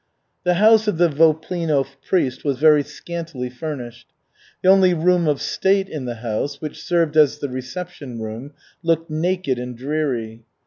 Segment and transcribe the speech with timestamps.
[0.45, 4.07] The house of the Voplino priest was very scantily furnished.
[4.63, 9.11] The only room of state in the house, which served as the reception room, looked
[9.11, 10.41] naked and dreary.